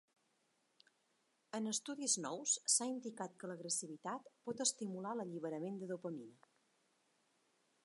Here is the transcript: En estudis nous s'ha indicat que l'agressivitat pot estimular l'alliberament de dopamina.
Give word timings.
En 1.57 1.71
estudis 1.71 2.15
nous 2.23 2.55
s'ha 2.77 2.87
indicat 2.93 3.37
que 3.43 3.51
l'agressivitat 3.53 4.33
pot 4.49 4.65
estimular 4.67 5.15
l'alliberament 5.21 5.81
de 5.85 5.93
dopamina. 5.95 6.53